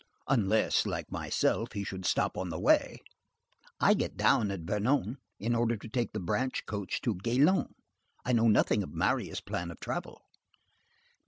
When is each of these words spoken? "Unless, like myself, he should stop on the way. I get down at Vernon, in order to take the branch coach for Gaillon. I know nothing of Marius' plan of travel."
"Unless, 0.27 0.87
like 0.87 1.11
myself, 1.11 1.73
he 1.73 1.83
should 1.83 2.07
stop 2.07 2.35
on 2.35 2.49
the 2.49 2.59
way. 2.59 3.03
I 3.79 3.93
get 3.93 4.17
down 4.17 4.49
at 4.49 4.61
Vernon, 4.61 5.19
in 5.39 5.53
order 5.53 5.77
to 5.77 5.87
take 5.87 6.11
the 6.13 6.19
branch 6.19 6.65
coach 6.65 6.99
for 7.03 7.13
Gaillon. 7.13 7.75
I 8.25 8.33
know 8.33 8.47
nothing 8.47 8.81
of 8.81 8.95
Marius' 8.95 9.41
plan 9.41 9.69
of 9.69 9.79
travel." 9.79 10.23